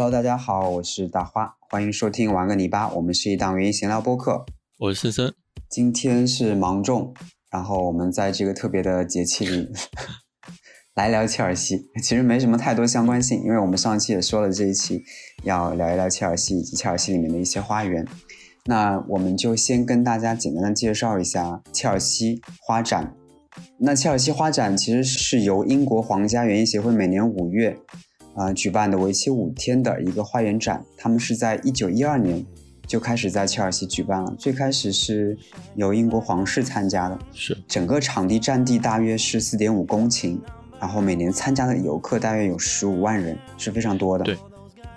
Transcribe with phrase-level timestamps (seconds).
[0.00, 2.88] Hello，大家好，我是大花，欢迎收听玩个泥巴。
[2.88, 4.46] 我们是一档园艺闲聊播客。
[4.78, 5.34] 我是森森，
[5.68, 7.12] 今天是芒种，
[7.50, 9.68] 然后我们在这个特别的节气里
[10.96, 11.90] 来聊切尔西。
[12.02, 15.02] 其实没什么太多相关性，因为我们上期也说了，这一期
[15.42, 18.08] 要聊一聊切尔西以及切尔西里面的一些花园。
[18.64, 23.14] 那我们就先跟大家简单的介绍一下切尔西花展。
[23.78, 27.76] 那切尔西花展其实是由英国皇家园艺协会每年五月
[28.40, 30.82] 啊举办的为期五天的一个花园展。
[30.96, 32.44] 他们是在一九一二年
[32.86, 35.36] 就开始在切尔西举办了，最开始是
[35.76, 40.38] 由英国皇室参加的，是整个场地占地大约是四点五公顷，
[40.80, 44.24] 然后每年参加的游客大约有十五万人，是非常多的。
[44.24, 44.36] 对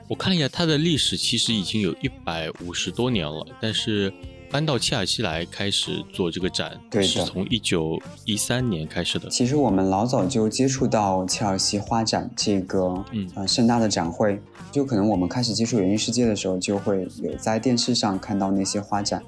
[0.07, 4.11] 我看了一下，它的历史其实已经有一百五十多年了，但是
[4.53, 9.27] 搬到切尔西来开始做这个展，是从一九一三年开始的。
[9.27, 14.39] 其实我们老早就接触到切尔西花展这个嗯呃盛大的展会，
[14.71, 19.23] 就可能我们开始接触园艺世界的时候，就会有在电视上看到那些花展，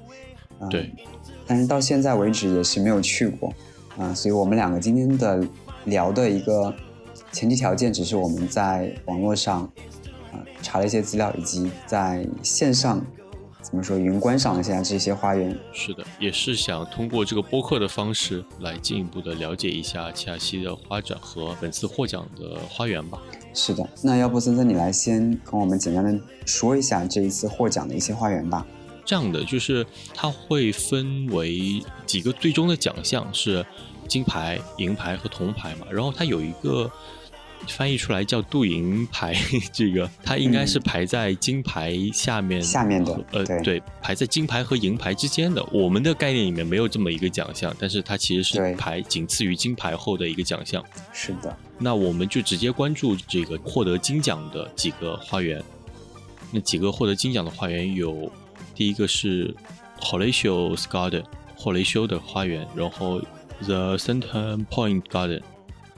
[0.60, 0.92] 嗯对，
[1.44, 3.52] 但是到现在为止也是没有去过，
[3.98, 5.44] 啊、所以我们两个今天的
[5.86, 6.72] 聊的一个
[7.32, 9.62] 前提条件，只是我们在网络上
[10.30, 13.04] 啊、查了一些资料，以及在线上
[13.66, 23.20] 怎么说云观赏一下这些花园，是的，也是想通过这个播客的方式来进一步的了解一下切尔西的花展和本次获奖的花园吧。
[23.52, 28.64] 是的，那要不森森你来先跟我们简单的说一下这一次获奖的一些花园吧。
[29.04, 33.66] 这样的就是它会分为几个最终的奖项是
[34.06, 36.88] 金牌、银牌和铜牌嘛，然后它有一个
[37.68, 39.34] 翻译出来叫镀银牌，
[39.72, 45.64] 这个它应该是排在金牌下面、下面的呃对对，排在金牌和银牌之间的。
[45.72, 50.84] 我们的概念里面没有这么一个奖项，但是它其实是排仅次于金牌后的一个奖项。
[51.12, 55.62] 是的，那我们就直接关注这个获得金奖的几个花园。
[56.52, 58.30] 那几个获得金奖的花园有，
[58.74, 59.52] 第一个是
[60.00, 61.24] Horatio's Garden，
[61.56, 63.20] 霍雷修的花园，然后
[63.64, 65.42] The Center Point Garden，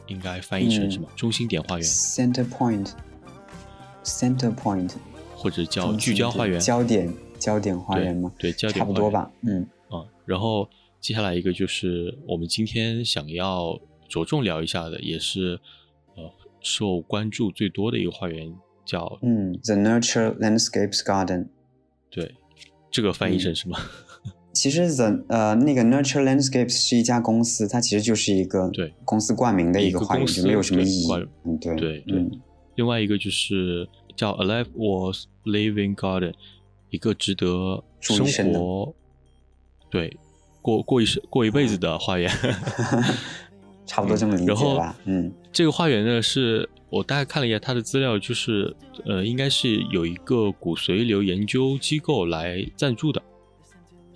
[0.09, 1.09] 应该翻译成什么？
[1.15, 4.93] 中心点花园，Center Point，Center Point，
[5.37, 8.33] 或者叫聚焦花园，焦点焦点花园吗？
[8.39, 9.31] 对，焦点花园差不多吧。
[9.43, 10.05] 嗯，啊。
[10.25, 10.69] 然后
[11.01, 15.61] 接下来一个就是我们今天想要着重聊一下的，也是
[16.17, 16.31] 呃
[16.61, 18.53] 受关注最多的一个花园，
[18.85, 21.49] 叫嗯，The Nurture Landscapes Garden。
[22.11, 22.35] 对，
[22.91, 23.79] 这个翻译嗯成什么？
[24.59, 31.09] 其实 The 呃那个 Nurture Landscapes 是一家公司，它其实就是一个对公司冠名的一个花园，没有什么对意义。
[31.45, 32.41] 嗯，对对对嗯
[32.75, 36.35] 另外一个就是叫 Alive Was Living Garden，
[36.91, 38.95] 一个值得生活，
[39.91, 40.17] 对，
[40.61, 42.29] 过过一生过一辈子的花园。
[43.87, 44.99] 差不多这么理然后解吧。
[45.05, 48.75] 嗯，这个花园呢，是我大概看了一下它的资料，就是
[49.07, 53.23] 呃，应该是有一个骨髓瘤研究机构来赞助的，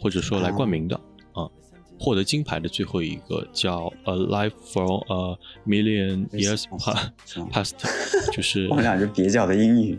[0.02, 0.96] 或者说来冠名的
[1.32, 1.46] 啊。
[2.00, 6.64] 获得金牌的最后一个叫 A Life from a Million Years
[7.52, 7.74] Past，
[8.34, 9.96] 就是我们俩是蹩脚的英语，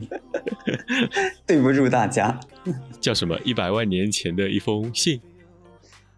[1.48, 2.38] 对不住大家。
[3.00, 5.22] 叫什么一百万年前的一封信。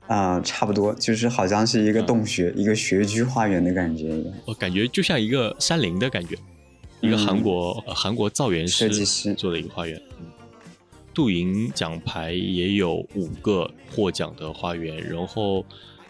[0.07, 4.33] 啊、差不多，就是好像是一个嗯洞穴、一个穴居花园的感觉一样。
[4.45, 6.35] 我感觉就像一个山林的感觉，
[7.01, 9.99] 一个韩国、呃韩国造园师设计师师做的一个花园。
[11.15, 15.65] 镀银奖牌也有五个获奖的花园，然后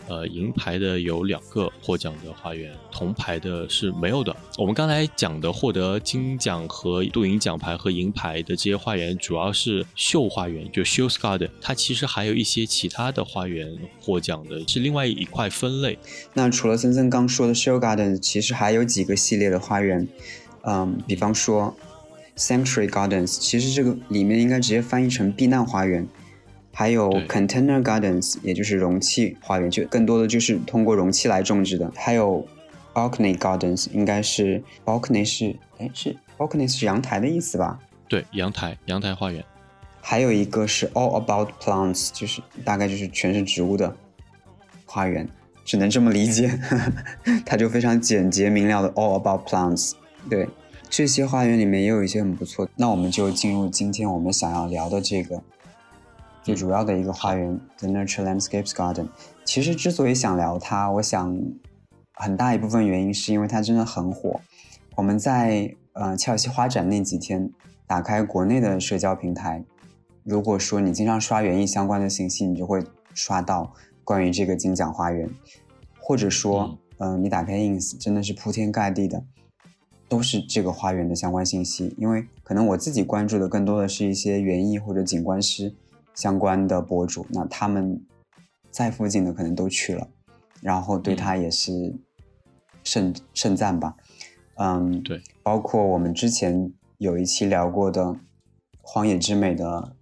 [0.07, 4.35] 呃银牌的有两个获奖的花园，铜牌的是没有的。
[4.57, 11.49] 我们刚才讲的获得金奖和镀银奖牌和银牌的这些花园，主要是秀花园，就 Show Garden。
[11.61, 15.99] 它其实还有一些其他的花园获奖的，是另外一块分类。
[16.33, 20.07] 那除了森森刚说的 Show Garden，其实还有几个系列的花园，
[20.63, 21.75] 嗯，比方说
[22.35, 26.07] Sanctuary Gardens，其实这个里面应该直接翻译成避难花园。
[26.73, 31.89] 还有 Container Gardens，也就是容器花园，就更多的就是通过容器来种植的。
[31.95, 32.45] 还有
[32.93, 37.79] Balcony Gardens，应该是 Balcony 是哎是 Balcony 是阳台的意思吧？
[38.09, 39.41] 对，阳台阳台花园。
[40.01, 43.95] 还有一个是 All About Plants，就是大概就是全是植物的
[44.85, 45.27] 花园，
[45.63, 46.59] 只能这么理解。
[47.45, 49.93] 它就非常简洁明了的 All About Plants。
[50.29, 50.47] 对，
[50.97, 52.69] 这些花园里面也有一些很不错。
[52.77, 55.41] 那我们就进入今天我们想要聊的这个
[56.41, 59.09] 最主要的一个花园 The Nurture Landscapes Garden。
[59.43, 61.37] 其实之所以想聊它，我想
[62.13, 64.39] 很大一部分原因是因为它真的很火。
[64.95, 67.51] 我们在呃切尔西花展那几天，
[67.85, 69.65] 打开国内的社交平台，
[70.23, 72.81] 如果说你经常刷园艺相关的信息，你就会
[73.13, 73.73] 刷到
[74.05, 75.29] 关于这个金奖花园，
[75.99, 79.21] 或者说，嗯、呃，你打开 ins，真的是铺天盖地的
[80.07, 81.95] 都是这个花园的相关信息。
[81.97, 85.73] 因为可能我自己关注的更多的是一些园艺或者景观师
[86.13, 88.05] 相关的博主，那他们
[88.69, 90.07] 在附近的可能都去了，
[90.61, 91.95] 然后对他也是
[92.83, 93.95] 盛盛赞吧。
[94.55, 98.03] 嗯，对，包括我们之前有一期聊过的
[98.81, 99.95] 《荒野之美》的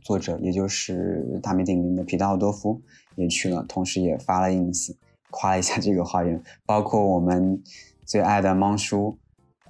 [0.00, 2.82] 作者，也就是大名鼎鼎的皮特奥多夫
[3.14, 4.96] 也去了，同时也发了 ins
[5.30, 6.42] 夸了一下这个花园。
[6.66, 7.62] 包括我们
[8.04, 9.18] 最爱的猫叔，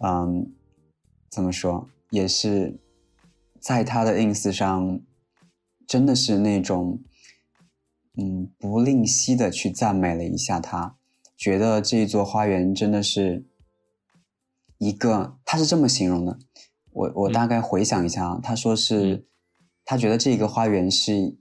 [0.02, 0.52] 嗯，
[1.30, 2.78] 怎么说，也是
[3.60, 5.00] 在他的 ins 上，
[5.86, 7.00] 真的是那种，
[8.16, 10.96] 嗯，不吝惜的去赞美了一下他，
[11.36, 13.46] 觉得这座花园真的是。
[14.78, 16.36] 一个，他是这么形容的，
[16.90, 19.24] 我我大概回想一下啊，他说是，
[19.84, 21.38] 他觉得这个花园是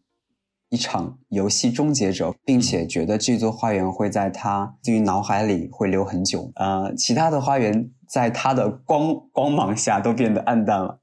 [0.69, 6.51] 一场游戏终结者，并且觉得这座花园会在他对于脑海里会留很久。
[6.53, 10.99] 呃，其他的花园在他的光光芒下都变得暗淡了，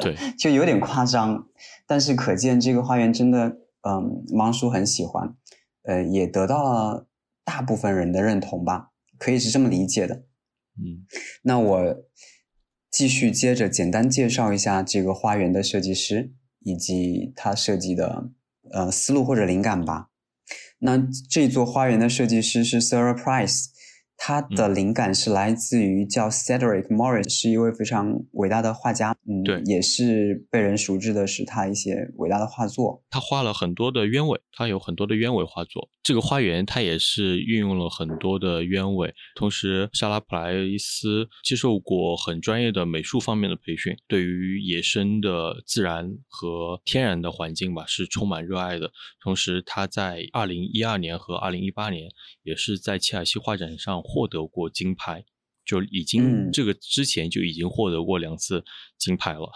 [0.00, 1.48] 对， 就有点夸张。
[1.88, 5.34] 但是可见这个花园真的，嗯，芒叔很喜欢，
[5.82, 7.08] 呃，也得到了
[7.44, 10.22] 大部分人的认同吧，可以是这么理解的。
[10.78, 11.04] 嗯，
[11.42, 11.96] 那我
[12.92, 18.30] 继续接着简单介绍一下这个花园的设计师以及他设计的
[18.70, 20.10] 呃思路或者灵感吧。
[20.78, 20.96] 那
[21.28, 23.70] 这座花园的设计师是 Sarah Price。
[24.22, 33.02] 他的灵感是来自于叫 Cedric Morris，是一位非常伟大的画家，嗯，对，也是被人熟知的是他一些伟大的画作。
[33.08, 35.88] 他画了很多的鸢尾，他有很多的鸢尾画作。
[36.02, 48.90] 这个花园他也是运用了很多的鸢尾，同时莎拉普莱斯接受过很专业的美术方面的培训，对于野生的自然和天然的环境吧是充满热爱的。
[49.22, 52.10] 同时他在二零一二年和二零一八年
[52.42, 54.02] 也是在切尔西画展上。
[54.12, 55.24] 获得过金牌，
[55.64, 58.64] 就已经这个之前就已经获得过两次
[58.98, 59.48] 金牌了，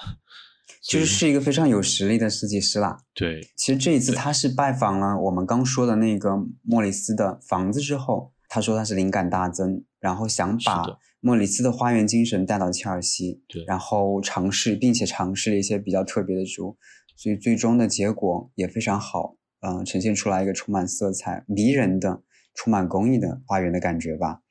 [0.82, 2.98] 就是是一个非常有实力的设计师啦。
[3.14, 6.30] 对，其实这一次他是拜访了我们刚说的那个
[6.62, 10.84] 莫里斯的房子之后，他说他是灵感大增，然后想把
[11.20, 16.76] 莫里斯的花园精神带到切尔西，对，然后尝试并且尝试了一些比较特别的植物，
[17.16, 22.22] 所以最终的结果也非常好，嗯，呈现出来一个充满色彩、迷人的、
[22.54, 24.42] 充满工艺的花园的感觉吧。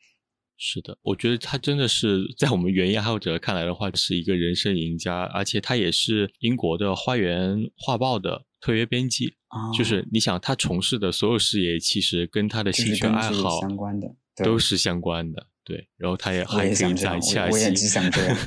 [0.58, 9.36] 是的，我觉得他真的是在我们园艺爱好者看来的话，是一个人生赢家，而且他也是英国的花园画报的特约编辑。
[9.78, 14.08] 就是你想，他从事的所有事业，其实跟他的兴趣爱好相关的，
[14.44, 15.48] 都是相关的。
[15.66, 18.38] 对，然后他也还可以在切尔西，我也只想这样，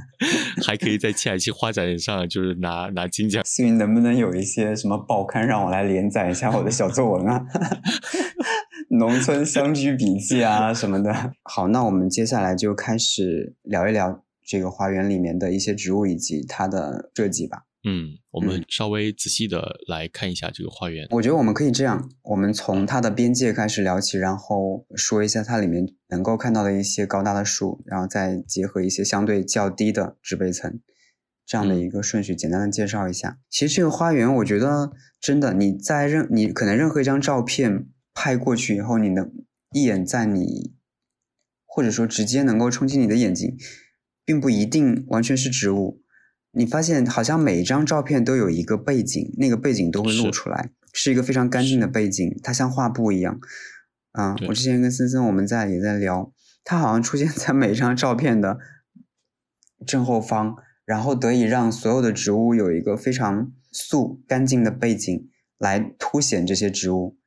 [0.66, 3.42] 还可以在切尔西画展上就是拿拿金奖。
[3.46, 7.42] 思云能不能有一些什么报刊让我来连载一下我的小作文啊？
[8.88, 11.32] 农村乡居笔记啊什么的。
[11.42, 17.62] 好，那我们接下来就开始聊一聊这个花园里面的一些植物以及它的设计吧。
[17.88, 21.06] 嗯，我们稍微仔细的来看一下这个花园。
[21.10, 30.80] 我觉得我们可以这样，我们从它的边界开始聊起，然后说一下它里面能够看到的一些高大的树，然后再结合一些相对较低的植被层，
[31.46, 33.38] 这样的一个顺序，简单的介绍一下。
[33.48, 34.90] 其实这个花园，我觉得
[35.20, 37.86] 真的你在任你可能任何一张照片
[38.16, 39.30] 拍过去以后，你能
[39.72, 40.74] 一眼在你，
[41.66, 43.54] 或者说直接能够冲击你的眼睛，
[44.24, 46.02] 并不一定完全是植物。
[46.52, 53.38] 你发现好像每一张照片都有一个背景，那个背景都会露出来，是一个非常干净的背景，它像画布一样。
[54.12, 56.32] 啊，我之前跟森森我们在也在聊，
[56.64, 58.56] 它好像出现在每一张照片的
[59.86, 60.56] 正后方，
[60.86, 67.18] 然后得以让所有的植物有一个非常素干净的背景来凸显这些植物，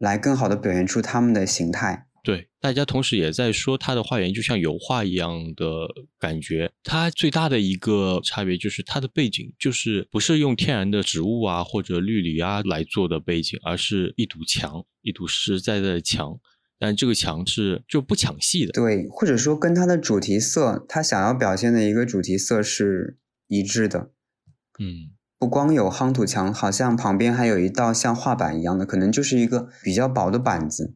[0.00, 2.08] 来更好的表现出它们的形态。
[2.22, 5.88] 对，大家同时也在说它的花园就像油画一样的
[6.18, 6.70] 感觉。
[6.82, 16.38] 它最大的一个差别就是它的背景就是不是用天然的植物啊或者绿篱啊来做的背景，而是一堵墙，一堵实实在在的墙。
[16.78, 18.72] 但这个墙是就不抢戏的。
[18.72, 24.10] 对，或者说跟它的主题色，它想要表现的一个主题色是一致的。
[24.78, 30.94] 嗯，不光有夯土墙，好像旁边还有一道像画板一样的，可能就是一个比较薄的板子。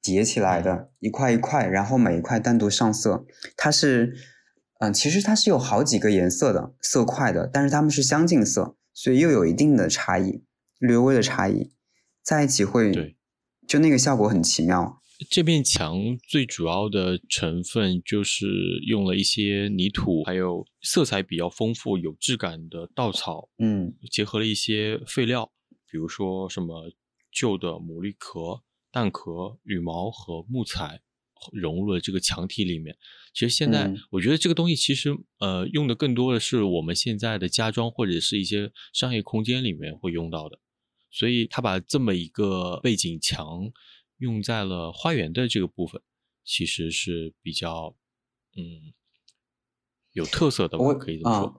[0.00, 3.26] 叠起来的一块一块，然后每一块单独上色。
[3.54, 4.14] 它是，
[4.78, 10.42] 嗯，其实它是有好几个颜色的色块的，但是它们是相近色，所以又有一定的差异，
[10.78, 11.74] 略微的差异，
[12.24, 13.18] 在一起会，
[13.68, 15.02] 就那个效果很奇妙。
[15.30, 18.46] 这面墙最主要的成分就是
[18.86, 25.50] 用了一些泥土，还有色彩比较丰富、有质感的稻草，嗯，结合了一些废料，
[25.90, 26.92] 比如说什么
[27.32, 28.62] 旧的牡蛎壳。
[28.92, 31.02] 蛋壳、羽毛和木材
[31.52, 32.96] 融入了这个墙体里面。
[33.34, 40.58] 其实现在嗯我觉得这个东西其实呃用的更多的是我们现在的家装或者是一些商业空间里面会用到的，
[41.10, 43.70] 所以他把这么一个背景墙
[44.18, 46.02] 用在了花园的这个部分，
[46.44, 47.96] 其实是比较
[48.56, 48.92] 嗯
[50.12, 51.46] 有特色的吧，我可以这么说。
[51.46, 51.54] 啊，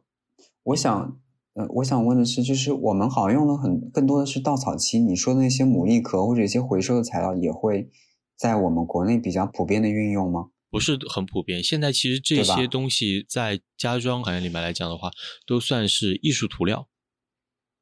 [0.63, 1.21] 我想，
[1.53, 7.89] 呃，我想问的是，就是我们好像用了很更多的是稻草漆，你说的那些牡蛎壳或者一些回收的材料，也会
[8.35, 10.51] 在我们国内比较普遍的运用吗？
[10.69, 11.63] 不是很普遍。
[11.63, 15.11] 现在其实这些东西在家装行业里面来讲的话，
[15.45, 16.89] 都算是艺术涂料。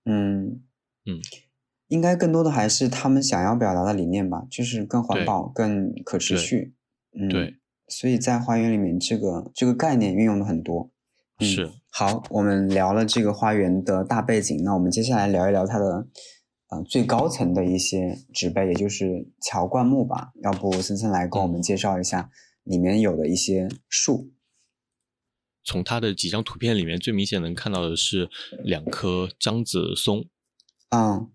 [0.03, 0.63] 嗯
[1.05, 1.20] 嗯，
[1.88, 6.74] 应该更多的还是他们想要表达的理念吧，就是更环保、更可持续。
[7.18, 10.92] 嗯，对，所以在花园里面，这个这个概念运用的很多。
[11.39, 16.08] 嗯是好，我们聊了这个花园的大背景，那我们接下来聊一聊它的
[16.70, 20.32] 呃最高层的一些植被，也就是乔灌木吧。
[20.44, 22.30] 要不森森来跟我们介绍一下
[22.63, 24.32] 里面有的一些树？
[25.65, 28.30] 从它的几张图片里面，最明显能看到的是
[28.63, 30.25] 两棵樟子松
[30.89, 31.30] 嗯，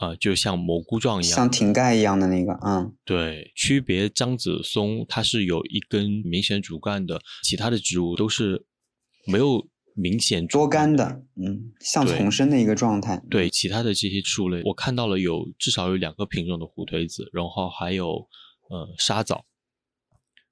[0.00, 1.36] 啊、就像蘑菇状一样。
[1.36, 2.96] 像瓶盖一样的那个，嗯。
[3.04, 8.64] 对，区别樟子松，它是有一根明显主干的，其他的植物都是
[9.26, 13.22] 没有明显主多干干的，嗯，像丛生的一个状态。
[13.28, 18.26] 对，其他的这些树类，我看到了有至少有两个品种的虎腿子，然后还有
[18.70, 19.44] 呃沙枣，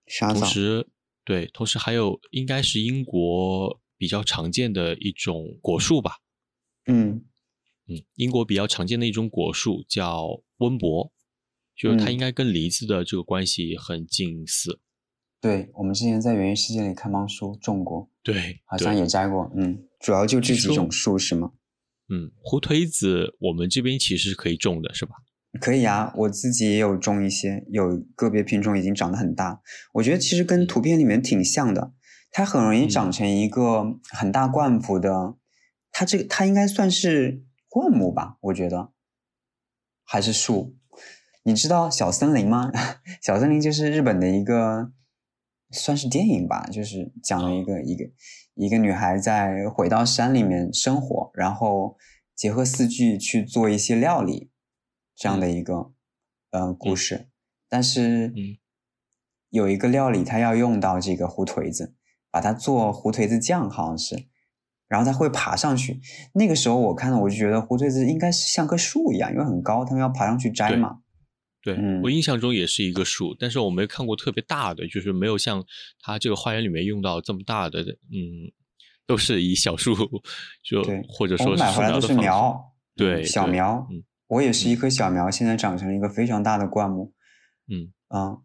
[0.07, 0.87] 沙枣，同时
[1.25, 6.19] 对，同时还有应该是英国比较常见的一种果树吧，
[6.87, 7.25] 嗯
[7.89, 11.11] 嗯，英国比较常见的一种果树叫温柏，
[11.77, 14.81] 就是它嗯应该跟梨子的这个关系很近似，
[15.41, 21.53] 对，我们之前在园艺世界里看帮书种过，对，好像也摘过，嗯，主要就这几种树是吗？
[22.11, 25.15] 嗯，胡颓子我们这边其实是可以种的，是吧？
[25.61, 29.63] 可以啊，我自己也有种一些，有个别品种已经长得很大。
[29.95, 31.93] 我觉得其实跟图片里面挺像的，
[32.31, 35.37] 它很容易长嗯成一个很大灌幅的。
[35.91, 38.39] 它这个它应该算是灌木吧？
[38.41, 38.93] 我觉得
[40.05, 40.77] 还是树。
[41.43, 42.71] 你知道小森林吗？
[43.23, 44.93] 小森林就是日本的一个
[45.71, 48.11] 算是电影吧，就是讲了一个一个
[48.55, 51.97] 一个女孩在回到山里面生活，然后
[52.35, 54.51] 结合四季去做一些料理，
[55.15, 55.93] 这样的一个、
[56.51, 57.31] 呃故事。
[57.69, 58.59] 但是嗯
[59.51, 61.95] 有一个料理，它要用到这个胡颓子，
[62.31, 64.29] 把它做胡颓子酱，好像是。
[64.89, 66.01] 然后它会爬上去。
[66.35, 70.99] 那个时候我看到，我就觉得胡颓子应该是像棵树一样，因为很高，他们要爬上去摘嘛。
[71.63, 75.63] 对、嗯我印象中也是一个树，但是我没看过特别大的，就是没有像
[76.01, 78.51] 它这个花园里面用到这么大的，嗯，
[79.07, 79.95] 都是以小树
[80.65, 83.87] 就或者说是买回来都是苗对嗯小苗。
[83.91, 87.15] 嗯我也是一棵小苗，现在长成了一个非常大的灌木。
[87.67, 88.37] 嗯啊、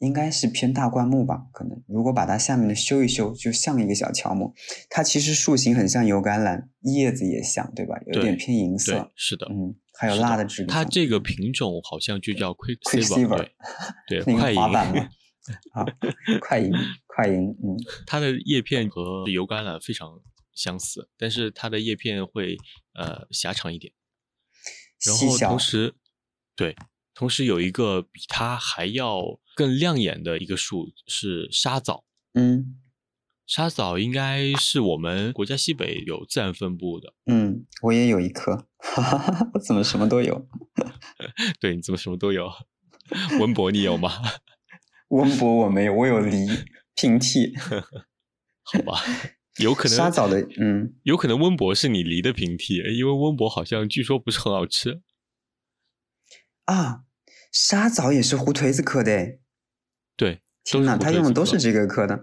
[0.00, 1.46] 应该是偏大灌木吧？
[1.52, 4.52] 可能如果把它下面的修一修，就像一个小乔木。
[4.88, 7.94] 它其实树形很像油橄榄，叶子也像，对吧？
[8.12, 10.68] 有点偏银色，，是的，嗯，还有是辣的质感。
[10.68, 13.48] 它这个品种好像就叫 Quicksilver Quicksilver，
[14.08, 14.80] 对快银，嘛，
[15.72, 15.84] 啊，
[16.40, 16.72] 快银，
[17.06, 17.76] 快银，嗯，
[18.06, 20.08] 它的叶片和油橄榄非常
[20.54, 22.56] 相似，但是它的叶片会
[22.94, 23.92] 呃狭长一点。
[25.06, 25.94] 然后细小同，时，
[26.56, 26.74] 对，
[27.14, 29.22] 同时有一个比它还要
[29.60, 32.04] 更亮眼的一个树是沙枣。
[32.32, 32.76] 嗯
[33.46, 40.46] 沙枣应该是我们国家西北有自然分布的，嗯，我也有一棵，哈哈哈，我怎么什么都有？
[41.60, 42.48] 对，你怎么什么都有？
[43.40, 44.10] 温博你有吗？
[45.10, 46.46] 温博我没有，我有梨
[46.94, 47.52] 平替。
[48.62, 49.02] 好吧，
[49.58, 55.02] 有可能沙枣的，嗯，有可能温博是你梨的平替，因为温博好像据说不是很好吃。
[56.66, 57.02] 啊，
[57.50, 59.39] 沙枣也是胡颓子科的诶，
[60.20, 62.22] 对，天呐，哪，它用的都是这个科的，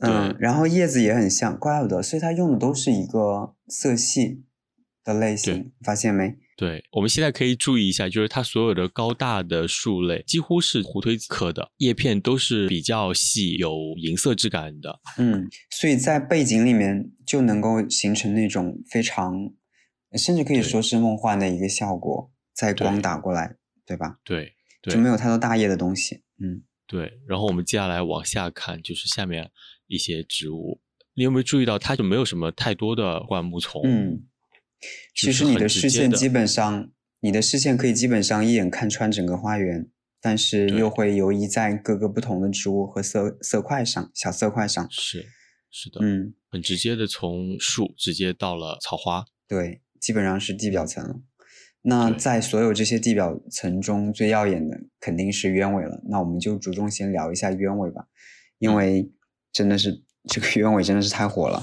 [0.00, 4.44] 嗯，然后叶子也很像，怪不得，所以它用的都是一个色系
[5.02, 6.36] 的类型，发现没？
[6.58, 15.00] 对，我们现在可以注意一下，就是它所有的高大的树类几乎是胡推子科的，叶片都是比较细，有银色质感的。
[15.16, 19.50] 嗯，所以在背景里面就能够形成那种非常，
[20.18, 23.56] 甚至可以说是梦幻的一个效果，在光打过来，
[23.86, 24.18] 对吧？
[24.22, 26.62] 对对就没有太多大叶的东西，嗯。
[26.86, 29.50] 对，然后我们接下来往下看，就是下面
[29.88, 30.80] 一些植物，
[31.14, 33.82] 你有没有注意到它就没有什么太多的灌木丛？
[33.84, 34.24] 嗯，
[35.14, 36.90] 其实你的视线基本上，
[37.20, 39.90] 你的视线可以基本上一眼看穿整个花园，
[40.20, 44.86] 但是又会游移在各个不同的植物和色色块上，小色块上。
[44.90, 45.26] 是
[45.70, 49.24] 是的，嗯，很直接的从树直接到了草花。
[49.48, 51.20] 对，基本上是地表层了。
[51.88, 56.02] 那在所有这些地表层中最耀眼的肯定是鸢尾了。
[56.08, 58.08] 那我们就着重先聊一下鸢尾吧，
[58.58, 59.12] 因嗯为
[59.52, 61.62] 真的是这个鸢尾真的是太火了。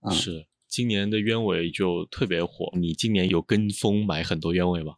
[0.00, 2.72] 嗯是今年的鸢尾就特别火。
[2.80, 4.94] 你今年有跟风买很多鸢尾吗？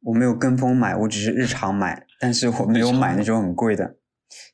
[0.00, 3.98] 我没有跟风买，我只是日常买，但是我没有买那种很贵的。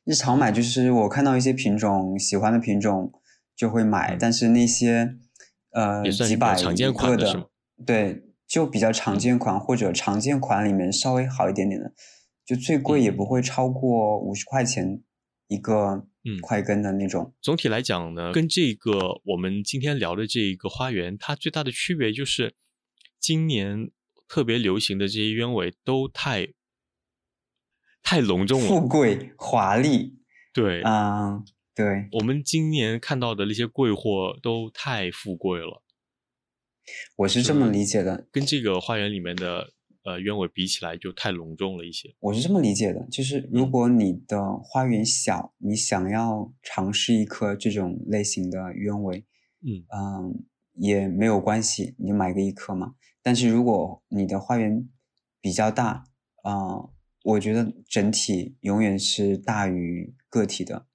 [0.03, 3.11] 日常买就是我看到一些品种喜欢的品种
[3.55, 5.15] 就会买，嗯但是那些
[5.71, 7.49] 呃几百常见一个款的
[7.85, 11.93] 对，就比较常见款、或者常见款里面稍微好一点点的，
[12.43, 15.03] 就最贵也不会超过五十块钱
[15.47, 16.39] 一个嗯。
[16.41, 17.33] 快根的那种。
[17.41, 22.55] 总体来讲呢，跟这个我们今天聊的这一个花园，它最大的区别就是，
[23.19, 23.91] 今年
[24.27, 26.49] 特别流行的这些鸢尾都太
[28.01, 28.67] 太隆重了。
[28.67, 30.17] 富贵华丽，
[30.53, 35.83] 对，嗯，对，我们今年看到的那些贵货都太富贵了，
[37.15, 38.27] 我是这么理解的。
[38.31, 39.69] 跟这个花园里面的
[40.03, 42.15] 呃鸢尾比起来就太隆重了一些。
[42.19, 49.25] 我是这么理解的，就是如嗯果你的花园小，你想要尝试一颗这种类型的鸢尾，
[49.61, 50.43] 嗯嗯，
[50.73, 52.95] 也没有关系，你就买个一颗嘛。
[53.21, 54.87] 但是如果你的花园
[55.41, 56.05] 比较大，
[56.43, 56.89] 啊、
[57.23, 60.87] 我觉得整体永远是大于个体的。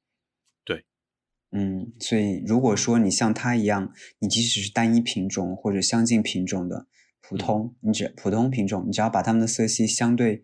[1.55, 6.87] 对，嗯，所以如果说你像它一样，你即使是单一品种或者相近品种的
[7.21, 10.43] 普通，你只普通品种，你只要把它们的色系相对，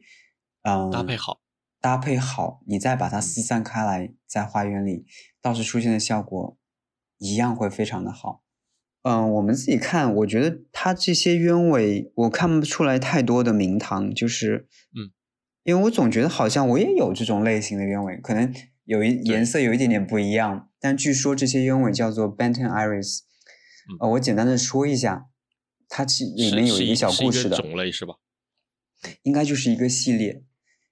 [0.63, 1.41] 嗯、搭配好，
[1.81, 3.23] 搭配好，你再把它嗯。
[3.23, 5.05] 四散开来，在花园里
[5.43, 6.57] 到时出现的效果
[7.19, 8.43] 一样会非常的好。
[9.03, 15.09] 嗯、我们自己看，我觉得它这些鸢尾，我看不出来太多的名堂，就是，嗯，
[15.65, 18.53] 因为我总觉得好像我也有这种类型的鸢尾，可能
[18.91, 23.21] 有一颜色有一点点不一样，但据说这些鸢尾叫做 Benton Iris，
[23.89, 25.27] 嗯呃，我简单的说一下，
[25.89, 28.15] 它其里面有一个小故事的，种类是吧？
[29.23, 30.43] 应该就是一个系列，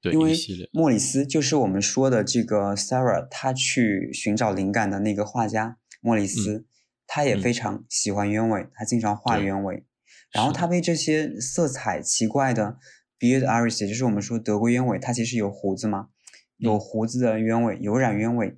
[0.01, 0.33] 对，因为。
[0.71, 6.67] 莫里斯就是我们说的这个 Sarah，他去寻找灵感的那个画家莫里斯，
[7.05, 9.85] 他也嗯非常喜欢鸢尾，他经常画鸢尾，
[10.31, 12.77] 然后他被这些色彩奇怪的
[13.19, 16.11] beard iris，也就是我们说德国鸢尾，它其实有胡子嘛，
[16.59, 16.81] 有嗯。
[16.81, 18.57] 胡子的鸢尾，有染鸢尾，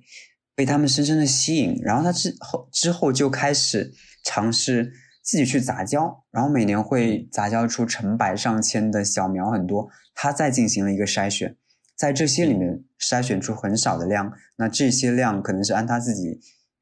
[0.53, 11.55] 被他们深深的吸引，然后他之后之后就开始尝试自己去杂交，然后每年会杂交出成百上千的小苗很多，他再进行了一个筛选，
[11.95, 16.39] 在这些里面筛选出很少的量，那这些量可能是按他自己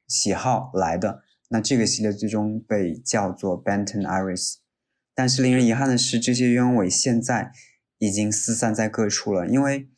[0.08, 4.56] 喜好来的，那这个系列最终被叫做 Benton Iris。
[5.14, 7.52] 但是令人遗憾的是，这些鸢尾现在
[7.98, 9.88] 已经四散在各处了，因为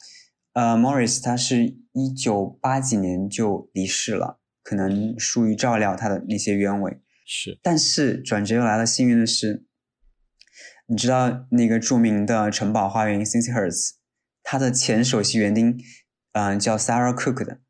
[0.53, 7.01] 呃，Morris 他是一九八几年就离世了，可能疏于照料他的那些鸢尾。
[7.25, 9.65] 是但是转折又来了，幸运的是，
[10.87, 13.93] 你知道那个著名的城堡花园 Cincy Hertz，
[14.43, 15.79] 它的前首席园丁，
[16.33, 17.61] 嗯、叫 Sarah Cook 的，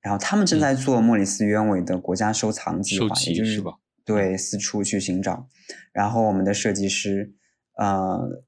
[0.00, 3.62] 然后他们正在做莫里斯鸢尾的国家收藏计划，也就是？
[4.04, 5.48] 对，四处去寻找。
[5.92, 7.34] 然后我们的设计师，
[7.76, 8.44] 呃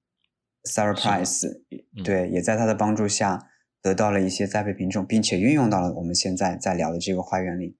[0.65, 1.49] ，Sarah Price，
[1.97, 3.50] 嗯对，也在他的帮助下
[3.83, 7.77] 得到了一些栽培品种，并且运用到了我们现在在聊的这个花园里。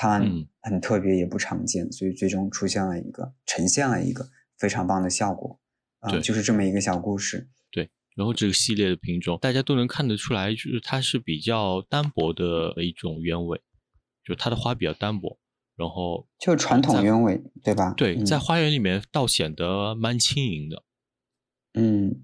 [0.00, 5.60] 它嗯很特别，也不常见，所以最终出现了一个呈现了一个非常棒的效果。
[5.98, 7.48] 啊、对就是这么一个小故事。
[7.72, 13.60] 对然后这个系列的品种，大家都能看得出来，就是它是比较单薄的一种鸢尾，
[14.24, 15.38] 就它的花比较单薄，
[15.76, 17.94] 然后就传统鸢尾，对吧？
[17.96, 20.84] 对，嗯、在花园里面倒显得蛮轻盈的。
[21.74, 22.22] 嗯，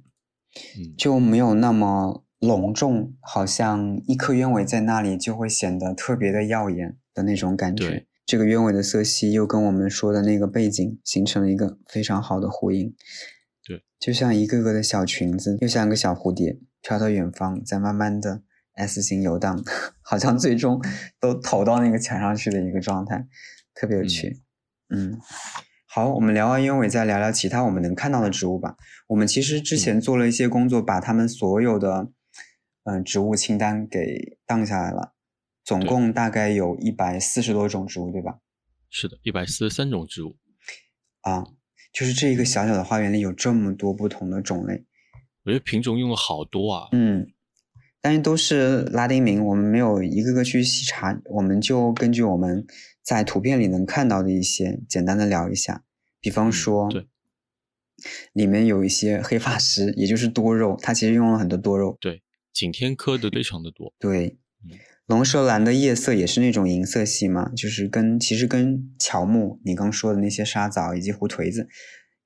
[0.78, 8.07] 嗯，就没有那么隆重，好像一颗鸢尾在那里就会显得特别的耀眼的那种感觉对。
[8.26, 12.94] 这个鸢尾的色系又跟我们说的那个背景形成了一个非常好的呼应。
[13.66, 18.42] 对，就像一个个的小裙子，又像个小蝴蝶，飘到远方，再慢慢的
[18.74, 19.62] S 型游荡，
[20.00, 20.80] 好像最终
[21.20, 23.26] 都投到那个墙上去的一个状态，
[23.74, 24.40] 特别有趣。
[24.88, 25.18] 嗯
[25.87, 28.76] 好，我们聊完鸢尾，再聊聊其他我们能看到的植物吧。
[29.09, 32.11] 我们其实之前做了一些工作，把它们所有的
[32.85, 35.14] 嗯、呃植物清单给荡下来了，
[35.64, 38.38] 总共大概有一百四十多种植物，对吧？
[38.90, 40.37] 是的，一百四十三种植物，
[41.23, 41.44] 啊，
[41.92, 44.85] 就是这一个小小的花园里有这么多不同的种类，
[45.44, 46.88] 我觉得品种用了好多啊。
[46.92, 47.27] 嗯，
[48.01, 52.64] 但是都是拉丁名，我们没有一个个去细查，我们就根据我们
[53.03, 55.83] 在图片里能看到的一些简单的聊一下，
[56.20, 57.09] 比方嗯说，对，
[58.33, 61.99] 里面有一些黑发石，也就是多肉，它其实用了很多多肉，
[62.54, 63.92] 景天科的非常的多。
[63.98, 71.68] 对嗯，龙舌兰的叶色也是那种银色系嘛，就是跟其实跟乔木你刚说的那些沙枣以及胡颓子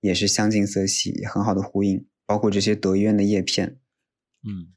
[0.00, 2.06] 也是相近色系，也很好的呼应。
[2.24, 3.80] 包括这些德院的叶片，
[4.46, 4.74] 嗯，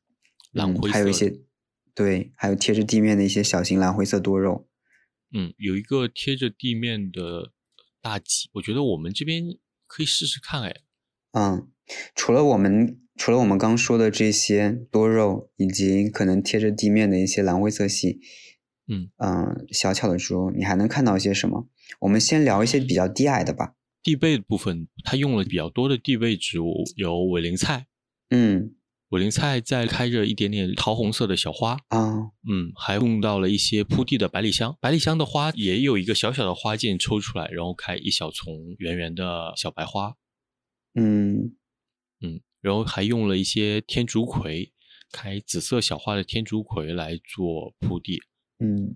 [0.53, 1.41] 蓝灰色、还有一些
[1.93, 4.69] 对，还有贴着地面的一些小型蓝灰色多肉。
[5.33, 7.51] 嗯，有一个贴着地面的
[8.01, 9.43] 大戟，我觉得我们这边
[9.85, 10.75] 可以试试看，哎。
[11.33, 11.69] 嗯，
[12.15, 18.19] 除了我们除了我们刚说的这些多肉，以及可能贴着地面的一些蓝灰色系，
[18.87, 19.09] 嗯。
[19.17, 21.67] 嗯，小巧的植物，你还能看到一些什么？
[21.99, 23.75] 我们先聊一些比较低矮的吧。
[24.01, 27.85] 地被部分，它用了比较多的地被植物，有委陵菜，
[28.29, 28.73] 嗯，
[29.09, 40.15] 委陵菜在开着一点点桃红色的小花，啊，嗯，还用到了一些铺地的百里香，百里香的花也有一个小小的花茎抽出来，然后开一小丛圆圆的小白花，
[40.95, 41.53] 嗯。
[42.23, 44.71] 嗯，然后还用了一些天竺葵，
[45.11, 48.21] 开紫色小花的天竺葵来做铺地，
[48.59, 48.95] 嗯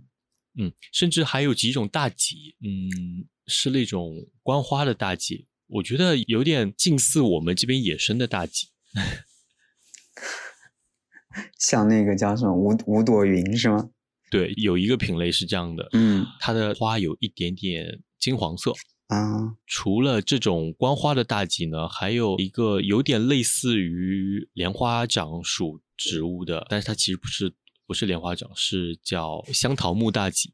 [0.58, 8.69] 嗯，甚至还有几种大戟，嗯，是那种观花的大戟，我觉得有点近似我们这边野生的大戟。
[11.60, 13.89] 像那个叫什么五五朵云是吗？
[14.32, 18.71] 对，有一个品类是这样的，嗯它的花有一点点金黄色。
[19.07, 27.53] 啊，除了这种观花的大戟呢，还有一个有点类似于莲花掌属植物的，但是它其实不是
[27.85, 30.53] 不是莲花掌，是叫香桃木大戟。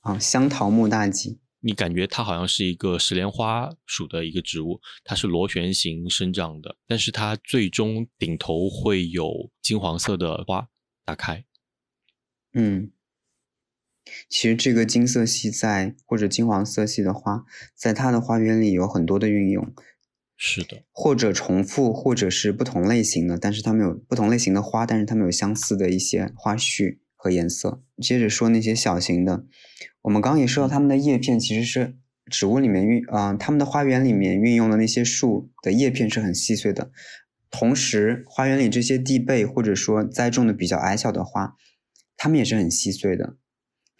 [0.00, 10.66] 啊，香桃木大戟，你感觉它好像是一个石莲花属的一个植物，它是螺旋形生长的，但是它最终顶头会有金黄色的花
[11.04, 11.44] 打开。
[12.54, 12.90] 嗯，
[14.32, 17.44] 其实这个金色系在或者金黄色系的花，
[17.76, 19.74] 在它的花园里有很多的运用，
[20.38, 27.82] 是的，或者重复，或者是不同类型的，但是它们有不同类型的花，但是它们有相似的一些花序和颜色。
[28.00, 29.44] 接着说那些小型的，
[30.00, 31.98] 我们刚刚也说到它们的叶片其实是
[32.30, 36.90] 植物里面运，啊、它们的花园里面运用的那些树的叶片是很细碎的，
[37.50, 41.54] 同时花园里这些地被或者说栽种的比较矮小的花，
[42.16, 43.36] 它们也是很细碎的。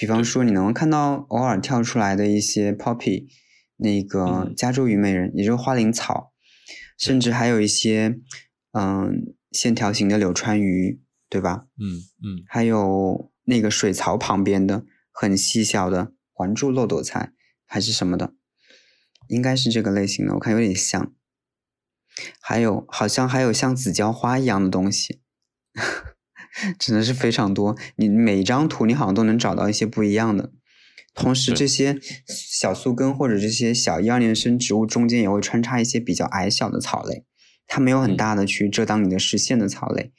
[0.03, 3.29] 比方说，你能够看到偶尔跳出来的一些 poppy，
[3.77, 6.33] 那个嗯加州虞美人，也就是花灵草，
[6.99, 8.19] 甚至还有一些
[8.73, 11.67] 嗯线条型的柳川鱼，对吧？
[11.79, 17.33] 嗯嗯，还有那个水槽旁边的很细小的环柱漏斗菜，
[17.65, 18.35] 还是什么的，
[19.29, 21.15] 应该是这个类型的，我看有点像。
[22.41, 25.21] 还有好像还有像紫椒花一样的东西，
[26.79, 27.77] 真的是非常多。
[27.97, 30.53] 你每一张图你好像都能找到一些不一样的。
[31.15, 37.27] 同时，这些小宿根或者这些小一二年生植物中间也会穿插一些比较矮小的草类，
[37.67, 40.13] 它没有很嗯大的去遮挡你的视线的草类。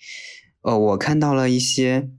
[0.61, 2.11] 呃，我看到了一些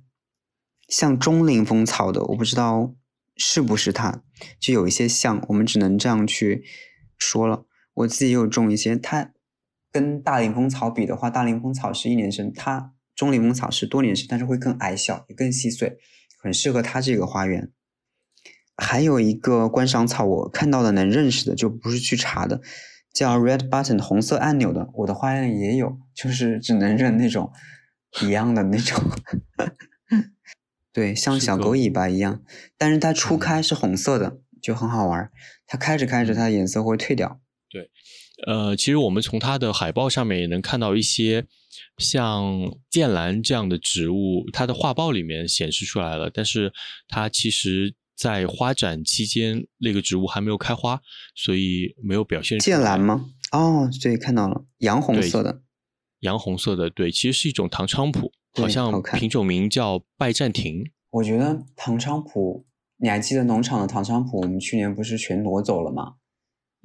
[0.88, 2.94] 像中林风草的，我不知道
[3.37, 4.22] 是不是它，
[4.59, 6.64] 就有一些像，我们只能这样去
[7.16, 7.66] 说了。
[7.94, 9.33] 我自己也有种一些，它
[9.92, 15.98] 跟大林风草比的话，大林风草是一年生，它中领风草是多年生，但是会更矮小，也更细碎，
[16.38, 17.70] 很适合它这个花园。
[18.77, 22.61] 还有一个观赏草，我看到的能认识的，就不是去查的，
[23.12, 27.53] 叫 Red Button 红色按钮的，我的花园里也有，就是只能认那种
[28.20, 29.00] 一样的那种，
[30.92, 32.42] 对，像小狗尾巴一样，
[32.77, 35.31] 但是它初开是红色的，就很好玩。
[35.66, 37.40] 它开着开着，它的颜色会退掉。
[38.47, 41.47] 呃，其实我们从它的海报上面也能看到一些
[41.99, 46.73] 像剑兰这样的植物，它的画报里面显示出来了，但是
[47.09, 51.01] 它其实在花展期间那个植物还没有开花，
[51.35, 53.01] 所以没有表现出来剑兰？
[53.01, 53.27] 吗？
[53.53, 55.62] 哦，对，看到了，洋红色的。
[56.20, 60.90] 洋红色的，对，其实是一种唐菖蒲，好像品种名叫拜占庭。
[61.11, 62.66] 我觉得唐菖蒲，
[62.97, 66.14] 你还记得农场的唐菖蒲，我们去年不是全挪走了吗？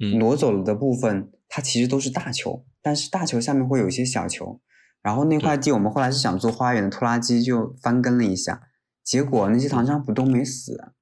[0.00, 4.60] 嗯挪走了的部分，它其实都是大球，但是大球下面会有一些小球。
[5.02, 8.62] 然后那块地我们后来是想做花园的，拖拉机就翻耕了一下，
[9.02, 10.92] 结果那些唐菖蒲都没死，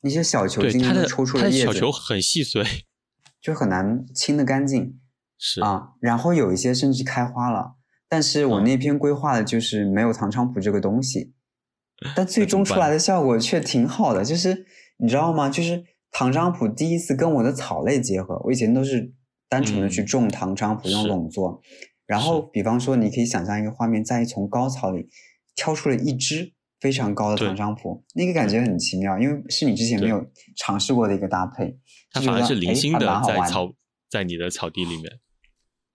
[0.00, 2.64] 那些小球对，今天抽出了叶子，小球很细碎，
[3.40, 4.98] 就很难清的干净。
[5.38, 7.74] 是啊，然后有一些甚至开花了，
[8.08, 11.34] 但是我嗯那篇规划的就是没有唐菖蒲这个东西，
[12.16, 14.66] 但最终出来的效果却挺好的，就是
[14.98, 15.48] 你知道吗？
[15.48, 15.84] 就是
[16.16, 19.12] 唐菖蒲第一次跟我的草类结合，我以前都是
[19.48, 21.60] 单纯的去嗯种唐菖蒲用是垄作，
[22.06, 25.08] 然后比方说你可以想象一个画面，在一丛高草里
[25.56, 30.24] 挑出了一只非常高的唐菖蒲，那个感觉很奇妙，因为是你之前没有
[30.56, 31.76] 尝试过的一个搭配，
[32.12, 33.74] 它反而是零星的在草
[34.08, 35.18] 在你的草地里面。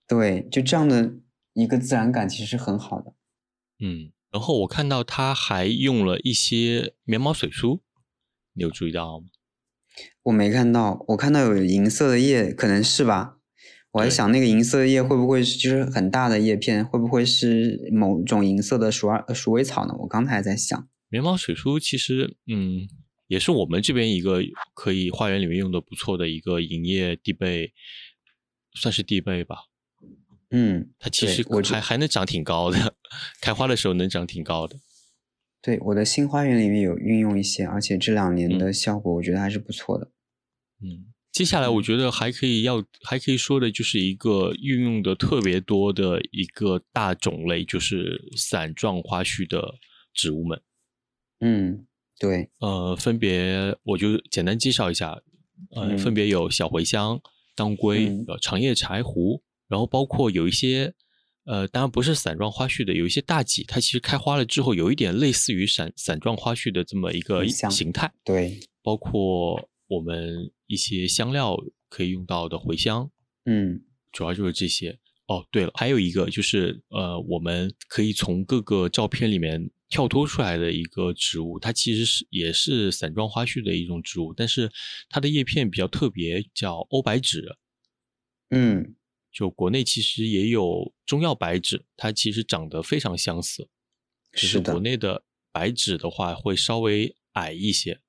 [0.06, 1.14] 对，就这样的
[1.54, 3.14] 一个自然感其实是很好的。
[3.80, 7.82] 嗯，然后我看到他还用了一些棉毛水梳，
[8.52, 9.28] 你有注意到吗？
[10.24, 13.38] 我没看到，我看到有银色的叶，可能是吧。
[13.92, 19.96] 我还想那个银色的叶会不会是就是很大的叶片，会不会是某种银色的鼠耳鼠尾草呢？
[20.02, 22.88] 我刚才还在想，棉毛水苏其实嗯
[23.28, 24.42] 也是我们这边一个
[24.76, 27.74] 可以花园里面用的不错的一个银叶地被，
[28.76, 29.56] 算是地被吧。
[30.52, 32.96] 嗯，它其实我还还能长挺高的，
[33.42, 34.78] 开花的时候能长挺高的。
[35.62, 40.10] 对，我的新花园里面有运用一些，而且这两年的效果我觉得还是不错的。
[40.82, 49.76] 嗯，接下来我觉得还可以要还可以说的就是一个运用的特别多的一个大种类，就是伞状花序的
[50.14, 50.62] 植物们。
[51.42, 51.86] 嗯，
[52.20, 55.22] 对，呃，分别我就简单介绍一下，
[55.76, 57.20] 呃，分别有小茴香、
[57.56, 60.94] 当归、呃长叶柴胡，然后包括有一些。
[61.50, 68.14] 呃，当然不是伞状花序的，有一些大戟，它其实开花了之后，有一点类似于伞伞状花序的这么一个形态。
[68.24, 71.58] 对，包括我们一些香料
[71.90, 73.10] 可以用到的茴香，
[73.46, 73.82] 嗯，
[74.12, 75.00] 主要就是这些。
[75.26, 84.72] 哦，对了，还有一个就是呃，我们可以从各个照片里面跳脱出来的一个植物，它其实是也是伞状花序的一种植物，但是
[85.10, 87.56] 它的叶片比较特别，叫欧白芷。
[88.52, 88.96] 嗯。
[89.32, 93.70] 就国内其实也有中药白芷，它其实长得非常相似，
[94.34, 98.00] 只是国内的白芷的话会稍微矮一些，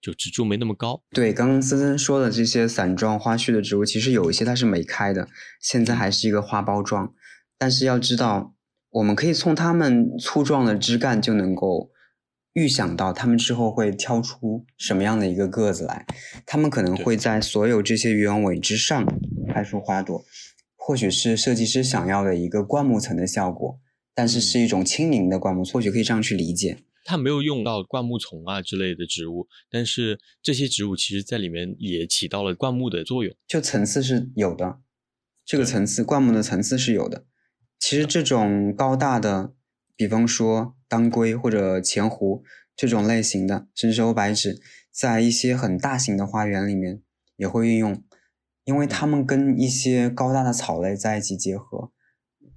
[0.00, 1.02] 就植株没那么高。
[1.10, 5.28] 对，刚刚森森说的这些伞状花序的植物，其实有一些它是没开的，
[5.60, 7.14] 现在还是一个花苞状。
[7.58, 8.54] 但是要知道，
[8.88, 11.90] 我们可以从它们粗壮的枝干就能够
[12.54, 16.06] 预想到它们之后会挑出什么样的一个个子来。
[16.46, 19.06] 它们可能会在所有这些鸢尾之上
[19.52, 20.24] 开出花朵。
[20.90, 23.78] 或许是设计师想要的一个灌木层的效果，
[24.12, 26.78] 但是是一种轻盈的灌木，或许可以这样去理解。
[27.04, 34.80] 它没有用到灌木丛啊之类的植物，但是这些植物其实在里面也起到了灌木的作用，就层次是有的。
[35.44, 37.24] 这个层次，灌木的层次是有的。
[37.78, 39.52] 其实这种高大的，
[39.94, 42.42] 比方说当归或者钱胡
[42.74, 47.00] 这种类型的，甚至欧白芷，在一些很大型的花园里面
[47.36, 48.02] 也会运用。
[48.64, 51.92] 因为它们跟一些高大的草类在一起结合，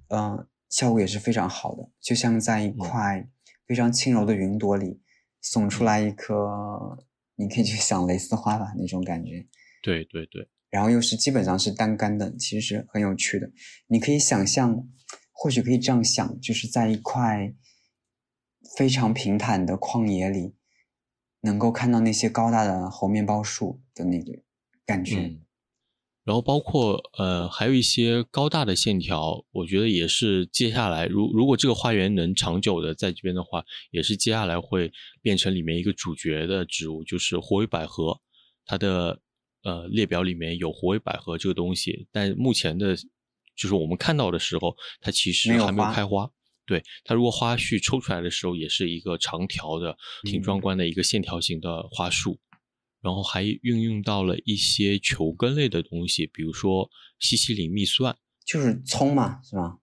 [0.08, 3.28] 呃，效果也是非常好的，就像在一块
[3.66, 5.00] 非常轻柔的云朵里
[5.42, 6.98] 耸出来一颗，
[7.36, 9.46] 你可以去想蕾丝花吧那种感觉。
[9.82, 10.48] 对对对。
[10.70, 13.50] 然后又是基本上是单干的，其实很有趣的。
[13.86, 14.88] 你可以想象，
[15.30, 17.54] 或许可以这样想，就是在一块
[18.76, 20.56] 非常平坦的旷野里，
[21.42, 24.42] 能够看到那些高大的猴面包树的那个
[24.84, 25.38] 感觉。
[26.24, 38.18] 然后包括呃，还有一些高大的线条，我觉得也是接下来，如如果这个花园能长久的在这边的话，也是接下来会变成里面一个主角的植物，就是火尾百合。
[38.66, 39.20] 它的
[39.62, 42.96] 呃列表里面有火尾百合这个东西，但目前的，
[43.54, 46.30] 就是我们看到的时候，它其实还没有开花。
[46.66, 52.38] 对它，如果花序抽出来的时候，也是一个长条的、挺壮观的一个线条型的花束。
[53.04, 59.78] 然后还运用到了一些球根类的东西，比如说西西里蜜蒜，就是葱嘛，是吧？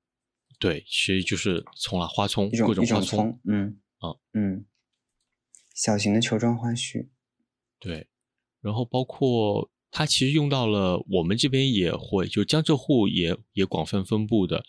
[0.58, 3.40] 对，其实就是葱啊，花葱，各种花葱。
[3.46, 4.66] 嗯啊嗯，
[5.76, 7.12] 小型的球状花序。
[7.80, 8.08] 对，
[8.60, 14.64] 然后包括它其实用到了我们这边也会，就江浙沪也也广泛分布的，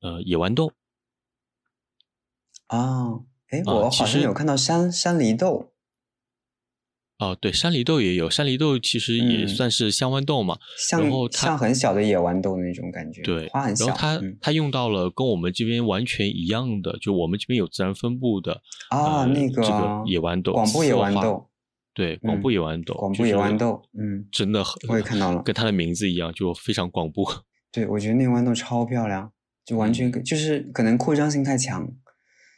[0.00, 0.72] 呃，野豌豆。
[2.68, 5.69] 啊，哎，我好像有看到山山梨豆。
[7.20, 10.56] 哦，对，山梨豆也有，山梨豆其实也算是香豌豆嘛，
[10.90, 13.84] 然后像很小的野豌豆那种感觉，对，花很小。
[13.84, 21.50] 然后它它用到了跟我们这边完全一样的，就我们这边有自然分布的啊，那个这个野豌豆，广布野豌豆，
[21.92, 27.26] 对，广布野豌豆，广布野豌豆，嗯，真的很，我也看到了，跟它的名字一样，就非常广布。
[27.70, 29.30] 对，我觉得那豌豆超漂亮，
[29.66, 31.86] 就完全就是可能扩张性太强，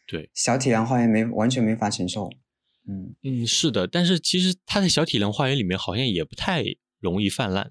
[0.06, 2.30] 对，小体量花园没完全没法承受。
[2.88, 6.64] 嗯嗯，是的，但是其实它在小体量花园里面好像也不太
[6.98, 7.68] 容易泛滥，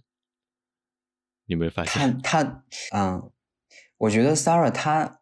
[1.48, 2.18] 你没发现？
[2.22, 3.32] 它它嗯，
[3.98, 5.20] 我觉得 Sarah 他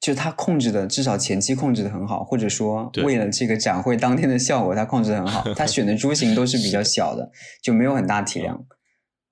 [0.00, 5.44] 就他控制的至少前期控制的很好，或者说为了这个展会当天的效果，他控制的很好。
[5.52, 7.30] 他选的株型都是比较小的，
[7.62, 8.66] 就没有很大体量。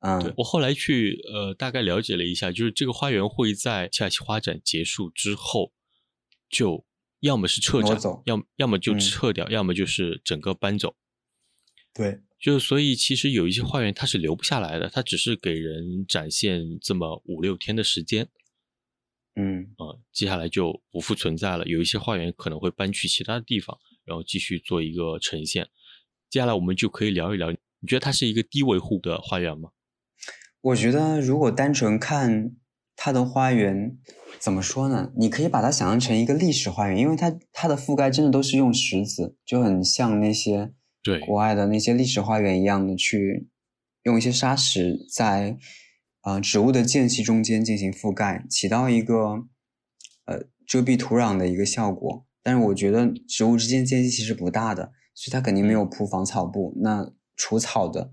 [0.00, 5.72] 嗯，对我后来去呃大概了解了一下，就是这个花园会在夏季花展结束之后
[6.50, 6.84] 就。
[7.20, 10.94] 要么是撤展，要要么就撤掉，要么就是整个搬走。
[11.94, 18.28] 对，就所以其实有一些花园它是留不下来的，它只是给人展现这么五六天的时间。
[19.34, 21.64] 嗯，啊，接下来就不复存在了。
[21.66, 25.68] 有一些花园可能会搬去其他的地方，然后继续做一个呈现。
[26.28, 29.70] 接下来我们就可以聊一聊，你觉得它是一个低维护的花园吗？
[30.62, 32.56] 我觉得如果单纯看
[32.96, 33.96] 它的花园，
[34.40, 35.12] 怎么说呢？
[35.16, 43.48] 你可以把它想象成一个历史花园，因为它它的覆盖真的都是用石子，就很像那些对国外的那些历史花园一样的去
[44.02, 45.58] 用一些砂石在
[46.22, 49.44] 呃植物的间隙中间进行覆盖，起到一个
[50.24, 52.26] 呃遮蔽土壤的一个效果。
[52.42, 56.72] 但是我觉得植物之间间隙其实不大的，所以它肯定没有铺防草布。
[56.80, 58.12] 那除草的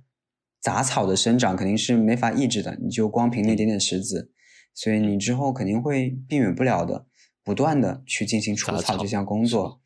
[0.60, 4.33] 杂草的生长肯定是没法抑制的，你就光凭那点点石子，
[4.74, 7.06] 所以你之后肯定会避免不了的，
[7.44, 9.80] 不断的去进行除草草这项工作。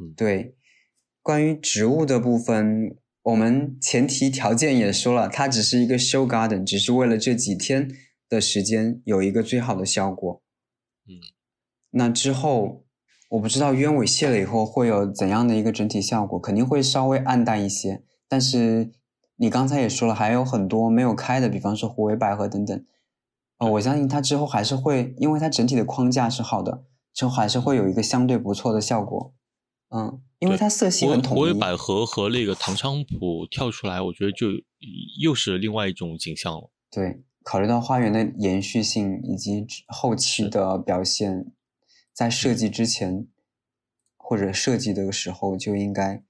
[0.00, 0.54] 嗯对，
[1.22, 7.90] 关于植物的部分，我们前提条件也说了，它只是一个 show garden，只是为了这几天
[8.28, 10.40] 的时间有一个最好的效果。
[11.08, 11.18] 嗯，
[11.90, 12.84] 那之后
[13.30, 18.04] 我不知道鸢尾谢了以后会有怎样的一个整体效果，肯定会稍微暗淡一些。
[18.28, 18.92] 但是
[19.36, 22.84] 你刚才也说了，还有很多没有开的，比方说虎尾百合等等。
[23.58, 29.34] 哦，我相信它之后还是会，因为它整体的框架是好的，之后还是会有一个相对不错的效果。
[29.90, 31.58] 嗯，因为它色系很统一。
[31.58, 34.48] 百合和那个唐菖蒲跳出来，我觉得就
[35.20, 36.70] 又是另外一种景象了。
[36.90, 41.52] 对，考虑到花园的延续性以及后期的表现，
[42.12, 43.26] 在设计之前
[44.16, 46.22] 或者设计的时候就应该，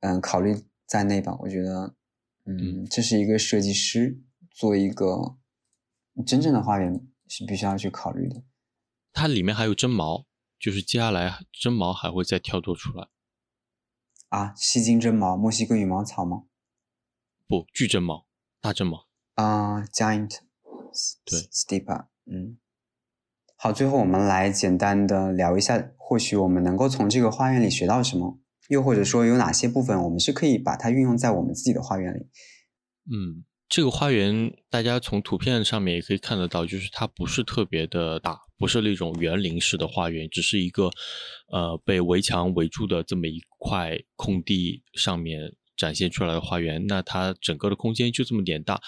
[0.00, 1.36] 嗯，考虑在内吧。
[1.40, 1.94] 我觉得，
[2.46, 4.18] 嗯，这是一个设计师
[4.50, 5.36] 做一个
[6.26, 8.42] 真正的花园是必须要去考虑的。
[9.12, 10.26] 它里面还有真毛，
[10.58, 13.08] 就是接下来真毛还会再跳脱出来。
[14.28, 16.44] 啊，西京真毛、墨西哥羽毛草吗？
[17.48, 18.26] 不，巨真毛，
[18.60, 19.08] 大真毛。
[19.34, 20.38] 啊、g i a n t
[21.24, 22.58] 对 s t e p a 嗯，
[23.56, 32.28] 好，最后我们来简单的聊一下，或许我们能够从这个花园里学到什么，又或者说有哪些部分我们是可以把它运用在我们自己的花园里。
[33.10, 40.90] 嗯，这个花园大家从图片上面也可以看得到，就是它不是特别的大，不是那种园林式的花园，只是一个
[41.52, 46.84] 呃被围墙围住的这么一块空地上面展现出来的花园。
[46.88, 48.82] 那它整个的空间就这么点大。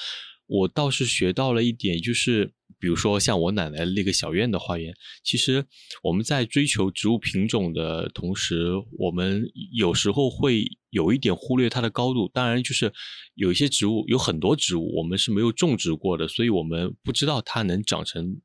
[0.48, 4.92] 我倒是学到了一点，就是比如说像我奶奶那个小院的花园，
[5.22, 5.64] 其实
[6.02, 8.66] 我们在追求植物品种的同时，
[8.98, 12.28] 我们有时候会有一点忽略它的高度。
[12.32, 12.92] 当然，就是
[13.34, 18.40] 有一些植物，有很多植物我们是没有种植过的，所以我们不知道它能长成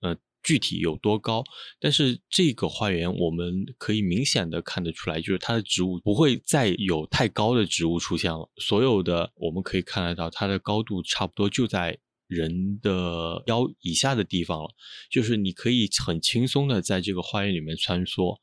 [0.00, 1.42] 呃具体有多高。
[1.80, 8.48] 但是这个花园我们可以明显的看得出来，就是它的植物不会再有太高的植物出现了。
[8.58, 14.68] 所有的我们可以看得到，它的高度差不多就在人的腰以下的地方了，
[15.10, 18.38] 就是你可以很轻松的在这个花园里面穿梭。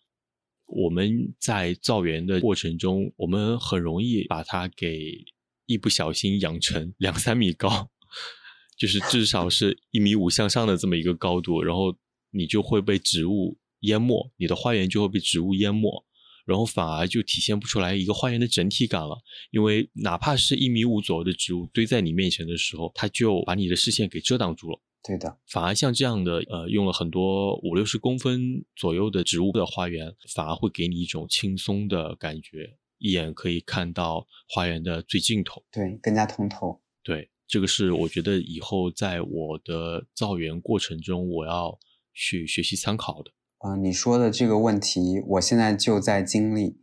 [0.67, 5.23] 我们在造园的过程中，我们很容易把它给
[5.65, 7.89] 一不小心养成两三米高，
[8.78, 11.95] 就是至少是一米五向上的这么一个高度，然后
[12.32, 16.06] 你就会被植物淹没，你的花园就会被植物淹没，
[16.45, 19.17] 然后反而就体现不出来一个花园的整体感了。
[19.51, 24.82] 因为哪怕是一米五左右的植物堆在你面前的时候，它就把你的视线给遮挡住了。
[25.08, 35.63] 对的，反而像这样的呃，用了很多五六十公分左右的植物的花园，反而会给你一种轻松的感觉，一眼可以看到花园的最尽头。
[35.72, 36.82] 对，更加通透。
[37.04, 41.78] 对，这个是我觉得以后在我的造园过程中，我要
[42.12, 43.32] 去学习参考的。
[43.60, 46.78] 啊、你说的这个问题，我现在就在经历，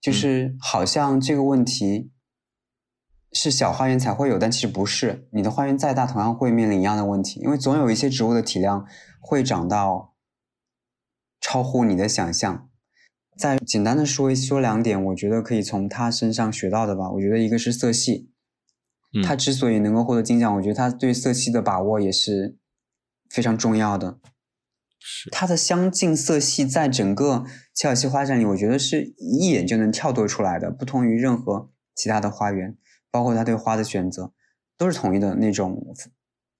[0.00, 2.10] 就嗯是好像这个问题
[3.34, 5.28] 是小花园才会有，但其实不是。
[5.32, 8.86] 你的花园再大，同样会面临一样的问题，因为总有一些植物的体量
[9.20, 10.14] 会长到
[11.40, 12.70] 超乎你的想象。
[13.36, 17.10] 再简单的说一说两点，我觉得可以从它身上学到的吧。
[17.10, 18.30] 我觉得一个是色系，
[19.12, 22.56] 嗯它之所以能够获得金奖，我觉得它对色系的把握也是
[23.28, 24.20] 非常重要的。
[25.00, 27.44] 是，它的相近色系在整个
[27.74, 32.78] 切尔西花展里，我觉得是一眼就能跳脱出来的，不同于任何其他的花园，
[33.14, 34.32] 包括它对花的选择，
[34.76, 35.86] 都是统一的那种，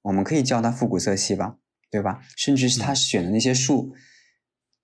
[0.02, 1.57] 我们可以叫它复古色系吧，
[1.90, 2.20] 对吧？
[2.36, 3.92] 甚至是他选的那些树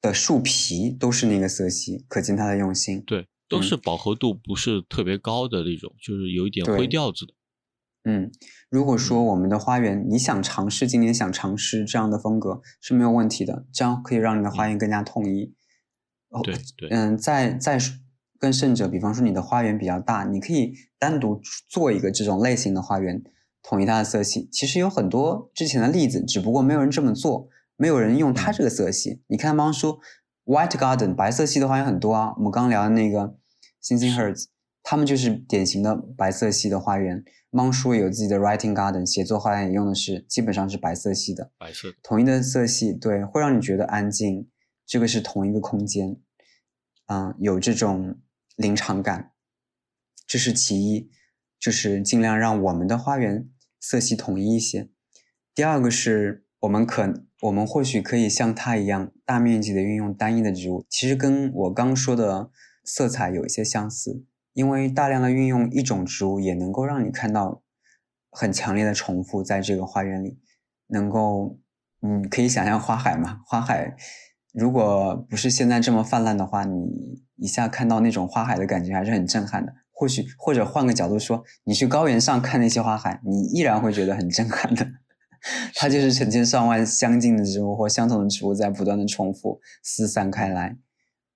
[0.01, 3.01] 的树皮都是那个色系，可见他的用心。
[3.07, 7.35] 对，都是饱和度不是特别高的那种，就是有一点灰调子的。
[8.03, 8.33] 嗯，
[8.69, 15.55] 如果说我们的花园你想尝试，今年想尝试这样的风格是没有问题的，这样可以让你的花园更加统一。
[16.31, 17.95] 哦对对，嗯，再再说
[18.41, 21.39] 更甚者，比方说你的花园比较大，你可以单独
[21.69, 23.23] 做一个这种类型的花园，
[23.63, 24.49] 统一它的色系。
[24.51, 29.23] 其实有很多之前的例子，只不过没有人这么做，没有人用它这个色系。
[29.27, 30.01] 你看，帮叔
[30.47, 33.37] White Garden 白色系的花园很多啊，我们刚刚聊的那个
[33.83, 34.47] s i n s i n Herds
[34.83, 37.23] 他们就是典型的白色系的花园。
[37.51, 44.49] 芒叔有自己的 writing garden，写作花园也用的是基本上是白色系的，白色统一的色系，对，会让你觉得安静。
[44.87, 46.17] 这个是同一个空间，
[47.07, 48.17] 嗯，有这种
[48.61, 49.33] 临场感，
[50.27, 51.11] 这是其一，
[51.59, 53.49] 就是尽量让我们的花园
[53.81, 54.91] 色系统一一些。
[55.55, 62.51] 第二个是我们可，我们或许可以像它一样，大面积的运用单一的植物，其实跟我刚说的
[62.85, 64.25] 色彩有一些相似。
[64.53, 67.63] 因为大量的运用一种植物，也能够让你看到
[68.31, 70.39] 很强烈的重复，在这个花园里，
[70.89, 71.59] 能够，
[72.03, 73.41] 嗯，可以想象花海嘛？
[73.47, 73.97] 花海
[74.53, 79.73] 如果不是现在这么泛滥的话，你一下看到那种花海的感觉还是很震撼的。
[79.93, 84.87] 或许或者换个角度说，你去高原上看那些花海，你依然会觉得很震撼的。
[85.75, 90.77] 它就是成千上万相近的植物或相同的植物在不断的重复四散开来，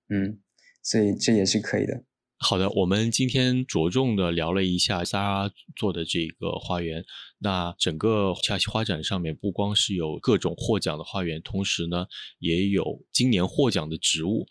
[0.09, 0.39] 嗯，
[0.83, 2.03] 所以这也是可以的。
[2.47, 7.03] 好的，我们今天着重的聊了一下 Zara 做的这个花园。
[7.39, 12.05] 那整个夏季花展上面不光是有各种获奖的花园，同时呢
[12.41, 14.47] 也有今年获奖的植物。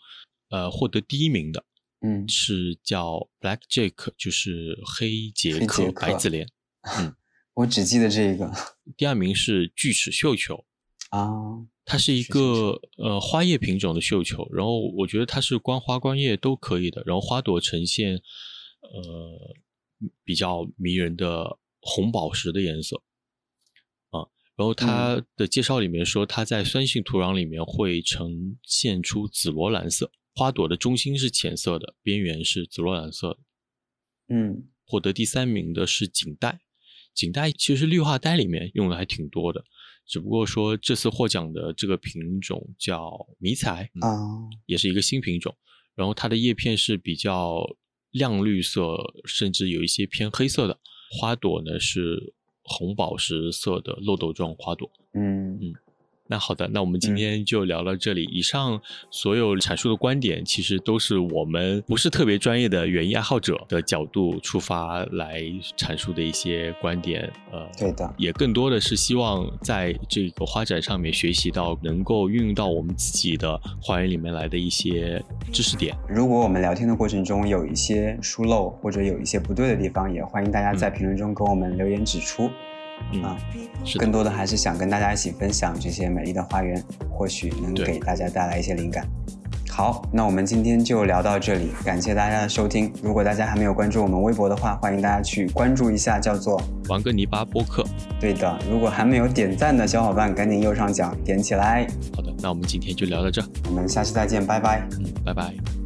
[0.50, 1.64] 呃，获得第一名的，
[2.00, 6.48] 嗯，是叫 Black Jack，就是黑杰克白子莲。
[6.98, 7.14] 嗯，
[7.54, 8.52] 我只记得这个。
[8.96, 10.64] 第二名是锯齿绣球。
[11.10, 11.30] 啊。
[11.86, 18.14] 它是一个呃花叶品种的绣球，然后我觉得它是观花观叶都可以的，然后花朵呈现
[18.80, 19.54] 呃
[20.24, 23.02] 比较迷人的红宝石的颜色
[24.08, 24.24] 啊，
[24.56, 33.38] 然后它的介绍里面说它在酸性土壤里面会呈现出紫罗兰色，花朵的中心是浅色的，边缘是紫罗兰色的。
[34.28, 36.60] 嗯，获得第三名的是锦带，
[37.12, 39.66] 锦带其实绿化带里面用的还挺多的。
[40.06, 44.08] 只不过说这次获奖的这个品种叫迷彩啊，
[44.66, 45.54] 也是一个新品种。
[45.94, 47.64] 然后它的叶片是比较
[48.10, 50.78] 亮绿色，甚至有一些偏黑色的。
[51.10, 54.90] 花朵呢是红宝石色的漏斗状花朵。
[55.12, 55.74] 嗯嗯。
[56.26, 58.24] 那好的，那我们今天就聊到这里。
[58.32, 65.42] 以上所有阐述的观点，其实都是我们不是特别专业的园艺爱好者的角度出发来
[65.76, 67.30] 阐述的一些观点。
[67.52, 75.22] 呃，对的，也更多的是希望在这个花展上面学习到，能够运用到我们自己的花园里面来的一些
[75.52, 75.94] 知识点。
[76.08, 82.50] 如果我们聊天的过程中有一些疏漏或者有一些不对的地方，也欢迎大家在评论中给我们留言指出。
[83.22, 83.36] 啊，
[83.98, 89.06] 更多的还是想跟大家一起分享这些美丽的花园，或许能给大家带来一些灵感。
[89.70, 92.92] 好，那我们今天就聊到这里，感谢大家的收听。
[93.02, 97.84] 如果大家还没有关注我们微博的话，欢迎大家去关注一下，叫做“玩个泥巴播客”。
[98.20, 101.84] 对的，如果还没有点赞的小伙伴，赶紧右上角点起来。
[102.14, 104.86] 好的，那我们今天就聊到这，我们下期再见，拜拜。
[104.92, 105.83] 嗯，拜拜。